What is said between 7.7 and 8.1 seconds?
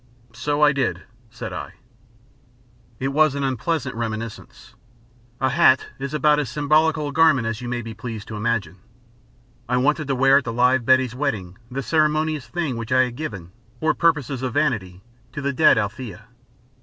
be